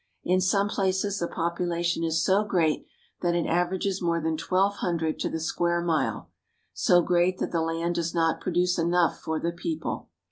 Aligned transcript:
In 0.23 0.41
some 0.41 0.67
places 0.67 1.19
the 1.19 1.27
population 1.27 2.03
is 2.03 2.25
so 2.25 2.43
great 2.43 2.87
that 3.21 3.35
it 3.35 3.45
averages 3.45 4.01
more 4.01 4.19
than 4.19 4.35
twelve 4.35 4.77
hundred 4.77 5.19
to 5.19 5.29
the 5.29 5.39
square 5.39 5.79
^_ 5.83 5.85
mile, 5.85 6.31
so 6.73 7.03
great 7.03 7.37
that 7.37 7.51
the 7.51 7.61
land 7.61 7.93
does 7.93 8.11
not 8.11 8.41
produce 8.41 8.79
enough 8.79 9.19
for 9.19 9.39
the 9.39 9.51
people. 9.51 10.09